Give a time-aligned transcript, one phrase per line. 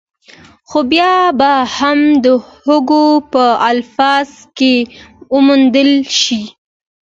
[0.69, 2.25] خو بيا به هم د
[2.65, 4.75] هوګو په الفاظو کې
[5.33, 6.41] وموندل شي.